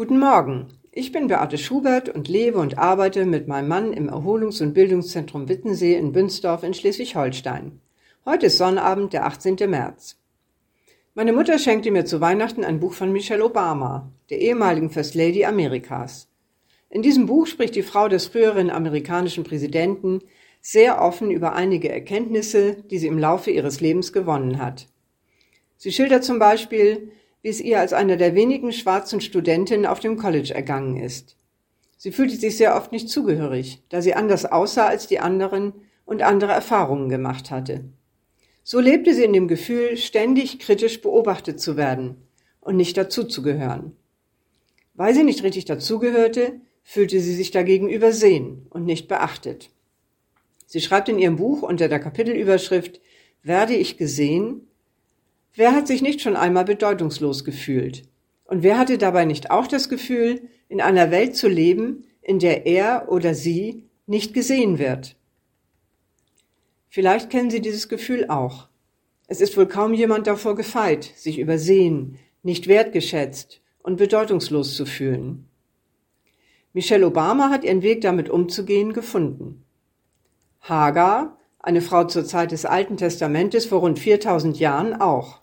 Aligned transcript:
Guten 0.00 0.18
Morgen, 0.18 0.68
ich 0.92 1.12
bin 1.12 1.26
Beate 1.26 1.58
Schubert 1.58 2.08
und 2.08 2.26
lebe 2.26 2.56
und 2.56 2.78
arbeite 2.78 3.26
mit 3.26 3.48
meinem 3.48 3.68
Mann 3.68 3.92
im 3.92 4.08
Erholungs- 4.08 4.62
und 4.62 4.72
Bildungszentrum 4.72 5.46
Wittensee 5.50 5.94
in 5.94 6.12
Bünsdorf 6.12 6.62
in 6.62 6.72
Schleswig-Holstein. 6.72 7.82
Heute 8.24 8.46
ist 8.46 8.56
Sonnabend, 8.56 9.12
der 9.12 9.26
18. 9.26 9.56
März. 9.68 10.16
Meine 11.12 11.34
Mutter 11.34 11.58
schenkte 11.58 11.90
mir 11.90 12.06
zu 12.06 12.22
Weihnachten 12.22 12.64
ein 12.64 12.80
Buch 12.80 12.94
von 12.94 13.12
Michelle 13.12 13.44
Obama, 13.44 14.10
der 14.30 14.40
ehemaligen 14.40 14.88
First 14.88 15.14
Lady 15.14 15.44
Amerikas. 15.44 16.30
In 16.88 17.02
diesem 17.02 17.26
Buch 17.26 17.46
spricht 17.46 17.74
die 17.74 17.82
Frau 17.82 18.08
des 18.08 18.28
früheren 18.28 18.70
amerikanischen 18.70 19.44
Präsidenten 19.44 20.20
sehr 20.62 21.02
offen 21.02 21.30
über 21.30 21.52
einige 21.52 21.90
Erkenntnisse, 21.90 22.82
die 22.90 22.96
sie 22.96 23.08
im 23.08 23.18
Laufe 23.18 23.50
ihres 23.50 23.82
Lebens 23.82 24.14
gewonnen 24.14 24.62
hat. 24.62 24.86
Sie 25.76 25.92
schildert 25.92 26.24
zum 26.24 26.38
Beispiel, 26.38 27.12
wie 27.42 27.48
es 27.48 27.60
ihr 27.60 27.80
als 27.80 27.92
einer 27.92 28.16
der 28.16 28.34
wenigen 28.34 28.72
schwarzen 28.72 29.20
Studentinnen 29.20 29.86
auf 29.86 30.00
dem 30.00 30.16
College 30.16 30.54
ergangen 30.54 30.96
ist. 30.96 31.36
Sie 31.96 32.12
fühlte 32.12 32.36
sich 32.36 32.56
sehr 32.56 32.76
oft 32.76 32.92
nicht 32.92 33.08
zugehörig, 33.08 33.82
da 33.88 34.02
sie 34.02 34.14
anders 34.14 34.46
aussah 34.46 34.86
als 34.86 35.06
die 35.06 35.20
anderen 35.20 35.72
und 36.04 36.22
andere 36.22 36.52
Erfahrungen 36.52 37.08
gemacht 37.08 37.50
hatte. 37.50 37.84
So 38.62 38.80
lebte 38.80 39.14
sie 39.14 39.24
in 39.24 39.32
dem 39.32 39.48
Gefühl, 39.48 39.96
ständig 39.96 40.58
kritisch 40.58 41.00
beobachtet 41.00 41.60
zu 41.60 41.76
werden 41.76 42.16
und 42.60 42.76
nicht 42.76 42.96
dazuzugehören. 42.96 43.96
Weil 44.94 45.14
sie 45.14 45.24
nicht 45.24 45.42
richtig 45.42 45.64
dazugehörte, 45.64 46.60
fühlte 46.82 47.20
sie 47.20 47.34
sich 47.34 47.50
dagegen 47.50 47.88
übersehen 47.88 48.66
und 48.70 48.84
nicht 48.84 49.08
beachtet. 49.08 49.70
Sie 50.66 50.80
schreibt 50.80 51.08
in 51.08 51.18
ihrem 51.18 51.36
Buch 51.36 51.62
unter 51.62 51.88
der 51.88 52.00
Kapitelüberschrift 52.00 53.00
Werde 53.42 53.74
ich 53.74 53.96
gesehen? 53.96 54.68
Wer 55.54 55.72
hat 55.72 55.86
sich 55.86 56.02
nicht 56.02 56.20
schon 56.20 56.36
einmal 56.36 56.64
bedeutungslos 56.64 57.44
gefühlt? 57.44 58.04
Und 58.44 58.62
wer 58.62 58.78
hatte 58.78 58.98
dabei 58.98 59.24
nicht 59.24 59.50
auch 59.50 59.66
das 59.66 59.88
Gefühl, 59.88 60.42
in 60.68 60.80
einer 60.80 61.10
Welt 61.10 61.36
zu 61.36 61.48
leben, 61.48 62.04
in 62.22 62.38
der 62.38 62.66
er 62.66 63.10
oder 63.10 63.34
sie 63.34 63.88
nicht 64.06 64.34
gesehen 64.34 64.78
wird? 64.78 65.16
Vielleicht 66.88 67.30
kennen 67.30 67.50
Sie 67.50 67.60
dieses 67.60 67.88
Gefühl 67.88 68.28
auch. 68.28 68.68
Es 69.28 69.40
ist 69.40 69.56
wohl 69.56 69.66
kaum 69.66 69.94
jemand 69.94 70.26
davor 70.26 70.56
gefeit, 70.56 71.04
sich 71.04 71.38
übersehen, 71.38 72.18
nicht 72.42 72.66
wertgeschätzt 72.66 73.60
und 73.82 73.96
bedeutungslos 73.96 74.74
zu 74.74 74.86
fühlen. 74.86 75.48
Michelle 76.72 77.06
Obama 77.06 77.50
hat 77.50 77.64
ihren 77.64 77.82
Weg 77.82 78.00
damit 78.00 78.28
umzugehen 78.28 78.92
gefunden. 78.92 79.64
Hagar, 80.60 81.38
eine 81.60 81.82
Frau 81.82 82.04
zur 82.04 82.24
Zeit 82.24 82.52
des 82.52 82.64
Alten 82.64 82.96
Testamentes 82.96 83.66
vor 83.66 83.80
rund 83.80 83.98
4000 83.98 84.58
Jahren 84.58 84.94
auch. 84.94 85.40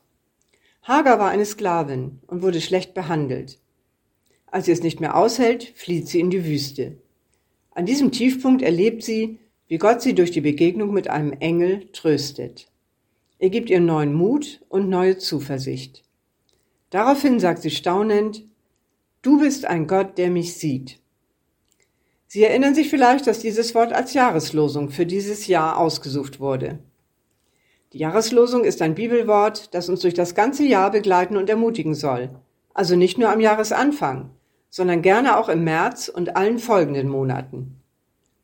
Hagar 0.81 1.19
war 1.19 1.29
eine 1.29 1.45
Sklavin 1.45 2.19
und 2.27 2.41
wurde 2.41 2.61
schlecht 2.61 2.93
behandelt. 2.93 3.59
Als 4.47 4.65
sie 4.65 4.71
es 4.71 4.81
nicht 4.81 4.99
mehr 4.99 5.15
aushält, 5.15 5.73
flieht 5.75 6.07
sie 6.07 6.19
in 6.19 6.29
die 6.29 6.45
Wüste. 6.45 6.97
An 7.71 7.85
diesem 7.85 8.11
Tiefpunkt 8.11 8.61
erlebt 8.61 9.03
sie, 9.03 9.39
wie 9.67 9.77
Gott 9.77 10.01
sie 10.01 10.15
durch 10.15 10.31
die 10.31 10.41
Begegnung 10.41 10.93
mit 10.93 11.09
einem 11.09 11.33
Engel 11.33 11.91
tröstet. 11.91 12.67
Er 13.37 13.49
gibt 13.49 13.69
ihr 13.69 13.79
neuen 13.79 14.13
Mut 14.13 14.61
und 14.69 14.89
neue 14.89 15.17
Zuversicht. 15.17 16.03
Daraufhin 16.89 17.39
sagt 17.39 17.61
sie 17.61 17.69
staunend, 17.69 18.45
Du 19.21 19.39
bist 19.39 19.65
ein 19.65 19.87
Gott, 19.87 20.17
der 20.17 20.29
mich 20.29 20.55
sieht. 20.55 20.99
Sie 22.28 22.44
erinnern 22.44 22.75
sich 22.75 22.89
vielleicht, 22.89 23.25
dass 23.25 23.39
dieses 23.39 23.73
Wort 23.73 23.94
als 23.94 24.14
Jahreslosung 24.14 24.89
für 24.89 25.06
dieses 25.06 25.47
Jahr 25.47 25.78
ausgesucht 25.78 26.39
wurde. 26.39 26.80
Die 27.94 28.00
Jahreslosung 28.00 28.66
ist 28.66 28.81
ein 28.81 28.95
Bibelwort, 28.95 29.73
das 29.73 29.88
uns 29.88 30.02
durch 30.02 30.14
das 30.14 30.36
ganze 30.36 30.66
Jahr 30.66 30.92
begleiten 30.92 31.38
und 31.38 31.50
ermutigen 31.50 31.95
soll. 31.95 32.30
Also 32.73 32.98
nicht 32.98 33.17
nur 33.17 33.30
am 33.30 33.39
Jahresanfang, 33.39 34.30
sondern 34.70 35.02
gerne 35.02 35.38
auch 35.38 35.48
im 35.48 35.64
März 35.64 36.09
und 36.09 36.36
allen 36.36 36.59
folgenden 36.59 37.08
Monaten. 37.08 37.81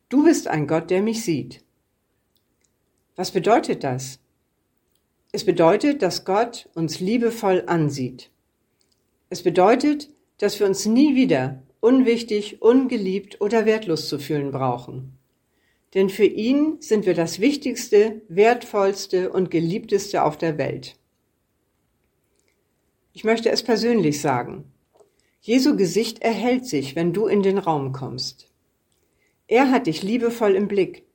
Du 0.07 0.23
bist 0.23 0.47
ein 0.47 0.65
Gott, 0.65 0.89
der 0.89 1.01
mich 1.01 1.25
sieht. 1.25 1.63
Was 3.17 3.31
bedeutet 3.31 3.83
das? 3.83 4.19
Es 5.33 5.45
bedeutet, 5.45 6.01
dass 6.01 6.23
Gott 6.23 6.69
uns 6.73 6.99
liebevoll 6.99 7.63
ansieht. 7.67 8.31
Es 9.29 9.43
bedeutet, 9.43 10.09
dass 10.37 10.59
wir 10.59 10.67
uns 10.67 10.85
nie 10.85 11.15
wieder 11.15 11.61
unwichtig, 11.83 12.61
ungeliebt 12.61 13.41
oder 13.41 13.65
wertlos 13.65 14.07
zu 14.07 14.17
fühlen 14.17 14.51
brauchen. 14.51 15.17
Denn 15.93 16.09
für 16.09 16.25
ihn 16.25 16.77
sind 16.79 17.05
wir 17.05 17.13
das 17.13 17.39
Wichtigste, 17.39 18.21
Wertvollste 18.29 19.31
und 19.31 19.51
Geliebteste 19.51 20.23
auf 20.23 20.37
der 20.37 20.57
Welt. 20.57 20.95
Ich 23.11 23.25
möchte 23.25 23.51
es 23.51 23.63
persönlich 23.63 24.21
sagen. 24.21 24.71
Jesu 25.41 25.75
Gesicht 25.75 26.21
erhält 26.21 26.65
sich, 26.65 26.95
wenn 26.95 27.11
du 27.11 27.27
in 27.27 27.43
den 27.43 27.57
Raum 27.57 27.91
kommst. 27.91 28.49
Er 29.47 29.69
hat 29.69 29.87
dich 29.87 30.01
liebevoll 30.01 30.55
im 30.55 30.69
Blick 30.69 31.05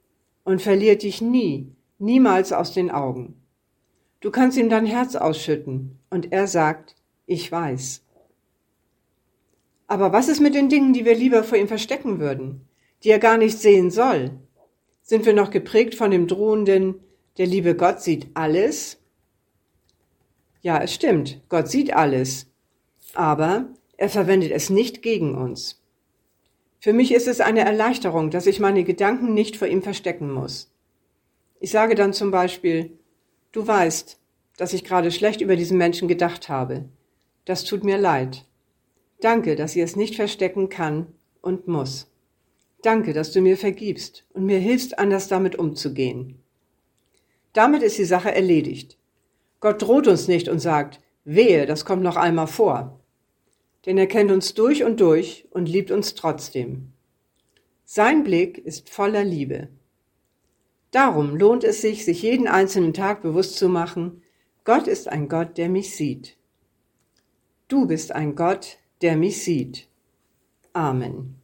und 0.44 0.60
verliert 0.60 1.02
dich 1.02 1.22
nie, 1.22 1.72
niemals 1.98 2.52
aus 2.52 2.74
den 2.74 2.90
Augen. 2.90 3.42
Du 4.20 4.30
kannst 4.30 4.58
ihm 4.58 4.68
dein 4.68 4.84
Herz 4.84 5.16
ausschütten 5.16 5.98
und 6.10 6.30
er 6.30 6.46
sagt, 6.46 6.94
ich 7.24 7.50
weiß. 7.50 8.02
Aber 9.88 10.12
was 10.12 10.28
ist 10.28 10.40
mit 10.40 10.54
den 10.54 10.68
Dingen, 10.68 10.92
die 10.92 11.04
wir 11.04 11.16
lieber 11.16 11.42
vor 11.42 11.58
ihm 11.58 11.66
verstecken 11.66 12.20
würden, 12.20 12.68
die 13.02 13.08
er 13.08 13.18
gar 13.18 13.38
nicht 13.38 13.58
sehen 13.58 13.90
soll? 13.90 14.30
Sind 15.02 15.24
wir 15.24 15.32
noch 15.32 15.50
geprägt 15.50 15.94
von 15.94 16.10
dem 16.10 16.28
drohenden, 16.28 17.00
der 17.38 17.46
liebe 17.46 17.74
Gott 17.74 18.02
sieht 18.02 18.28
alles? 18.34 18.98
Ja, 20.60 20.78
es 20.82 20.92
stimmt, 20.92 21.40
Gott 21.48 21.68
sieht 21.68 21.94
alles, 21.94 22.46
aber 23.14 23.68
er 23.96 24.10
verwendet 24.10 24.52
es 24.52 24.68
nicht 24.68 25.02
gegen 25.02 25.34
uns. 25.34 25.82
Für 26.80 26.92
mich 26.92 27.12
ist 27.12 27.26
es 27.26 27.40
eine 27.40 27.64
Erleichterung, 27.64 28.30
dass 28.30 28.46
ich 28.46 28.60
meine 28.60 28.84
Gedanken 28.84 29.32
nicht 29.32 29.56
vor 29.56 29.68
ihm 29.68 29.82
verstecken 29.82 30.30
muss. 30.30 30.70
Ich 31.60 31.70
sage 31.70 31.94
dann 31.94 32.12
zum 32.12 32.30
Beispiel, 32.30 32.98
du 33.52 33.66
weißt, 33.66 34.20
dass 34.58 34.74
ich 34.74 34.84
gerade 34.84 35.10
schlecht 35.10 35.40
über 35.40 35.56
diesen 35.56 35.78
Menschen 35.78 36.08
gedacht 36.08 36.48
habe. 36.48 36.84
Das 37.46 37.64
tut 37.64 37.82
mir 37.84 37.96
leid. 37.96 38.44
Danke, 39.20 39.56
dass 39.56 39.76
ich 39.76 39.82
es 39.82 39.96
nicht 39.96 40.16
verstecken 40.16 40.68
kann 40.68 41.06
und 41.40 41.68
muss. 41.68 42.10
Danke, 42.82 43.12
dass 43.12 43.32
du 43.32 43.40
mir 43.40 43.56
vergibst 43.56 44.24
und 44.32 44.44
mir 44.44 44.58
hilfst, 44.58 44.98
anders 44.98 45.28
damit 45.28 45.56
umzugehen. 45.56 46.40
Damit 47.52 47.82
ist 47.82 47.98
die 47.98 48.04
Sache 48.04 48.32
erledigt. 48.32 48.96
Gott 49.60 49.82
droht 49.82 50.06
uns 50.06 50.28
nicht 50.28 50.48
und 50.48 50.60
sagt, 50.60 51.00
wehe, 51.24 51.66
das 51.66 51.84
kommt 51.84 52.02
noch 52.02 52.16
einmal 52.16 52.46
vor 52.46 52.98
denn 53.88 53.96
er 53.96 54.06
kennt 54.06 54.30
uns 54.30 54.52
durch 54.52 54.84
und 54.84 55.00
durch 55.00 55.46
und 55.50 55.66
liebt 55.66 55.90
uns 55.90 56.14
trotzdem. 56.14 56.92
Sein 57.86 58.22
Blick 58.22 58.58
ist 58.58 58.90
voller 58.90 59.24
Liebe. 59.24 59.68
Darum 60.90 61.36
lohnt 61.36 61.64
es 61.64 61.80
sich, 61.80 62.04
sich 62.04 62.20
jeden 62.22 62.48
einzelnen 62.48 62.92
Tag 62.92 63.22
bewusst 63.22 63.56
zu 63.56 63.70
machen, 63.70 64.22
Gott 64.64 64.86
ist 64.86 65.08
ein 65.08 65.28
Gott, 65.30 65.56
der 65.56 65.70
mich 65.70 65.96
sieht. 65.96 66.36
Du 67.68 67.86
bist 67.86 68.12
ein 68.12 68.34
Gott, 68.34 68.78
der 69.02 69.16
mich 69.16 69.42
sieht. 69.42 69.88
Amen. 70.72 71.36